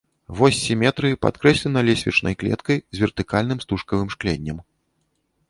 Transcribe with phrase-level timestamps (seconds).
[0.37, 4.57] Вось сіметрыі падкрэслена лесвічнай клеткай з вертыкальным стужкавым шкленнем.